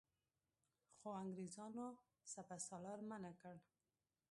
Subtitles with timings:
[0.97, 1.87] خو انګرېزانو
[2.33, 3.55] سپه سالار منع کړ.